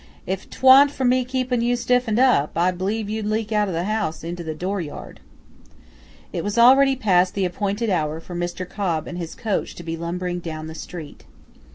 If 0.25 0.49
't 0.49 0.63
wa'n't 0.63 0.89
for 0.89 1.05
me 1.05 1.23
keeping 1.23 1.61
you 1.61 1.75
stiffened 1.75 2.17
up, 2.17 2.57
I 2.57 2.71
b'lieve 2.71 3.07
you'd 3.07 3.27
leak 3.27 3.51
out 3.51 3.69
o' 3.69 3.71
the 3.71 3.83
house 3.83 4.23
into 4.23 4.43
the 4.43 4.55
dooryard." 4.55 5.19
It 6.33 6.43
was 6.43 6.57
already 6.57 6.95
past 6.95 7.35
the 7.35 7.45
appointed 7.45 7.91
hour 7.91 8.19
for 8.19 8.33
Mr. 8.33 8.67
Cobb 8.67 9.05
and 9.05 9.19
his 9.19 9.35
coach 9.35 9.75
to 9.75 9.83
be 9.83 9.95
lumbering 9.95 10.39
down 10.39 10.65
the 10.65 10.73
street. 10.73 11.25